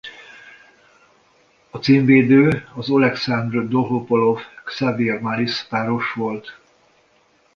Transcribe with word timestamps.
A 1.69 1.77
címvédő 1.77 2.67
az 2.75 2.89
Olekszandr 2.89 3.67
Dolhopolov–Xavier 3.67 5.21
Malisse-páros 5.21 6.13
volt. 6.13 6.57